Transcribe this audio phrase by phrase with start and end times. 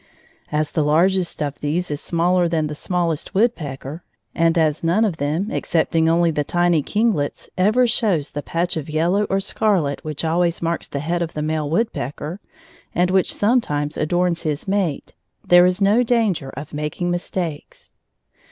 [0.51, 4.01] As the largest of these is smaller than the smallest woodpecker,
[4.33, 8.89] and as none of them (excepting only the tiny kinglets) ever shows the patch of
[8.89, 12.39] yellow or scarlet which always marks the head of the male woodpecker,
[12.95, 15.13] and which sometimes adorns his mate,
[15.45, 17.91] there is no danger of making mistakes.